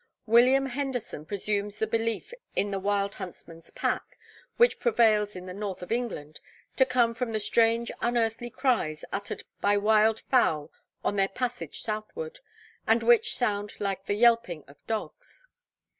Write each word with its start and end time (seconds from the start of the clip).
William 0.25 0.65
Henderson 0.65 1.27
presumes 1.27 1.77
the 1.77 1.85
belief 1.85 2.33
in 2.55 2.71
the 2.71 2.79
Wild 2.79 3.13
Huntsman's 3.13 3.69
pack, 3.69 4.17
which 4.57 4.79
prevails 4.79 5.35
in 5.35 5.45
the 5.45 5.53
North 5.53 5.83
of 5.83 5.91
England, 5.91 6.39
to 6.77 6.87
come 6.87 7.13
from 7.13 7.33
the 7.33 7.39
strange 7.39 7.91
unearthly 8.01 8.49
cries 8.49 9.05
uttered 9.13 9.43
by 9.61 9.77
wild 9.77 10.21
fowl 10.21 10.71
on 11.03 11.17
their 11.17 11.29
passage 11.29 11.83
southward, 11.83 12.39
and 12.87 13.03
which 13.03 13.35
sound 13.35 13.73
like 13.79 14.05
the 14.05 14.15
yelping 14.15 14.63
of 14.67 14.83
dogs. 14.87 15.45